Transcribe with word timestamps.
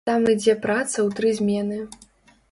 Там 0.09 0.23
ідзе 0.31 0.53
праца 0.63 0.93
ў 0.93 1.09
тры 1.19 1.29
змены. 1.41 1.77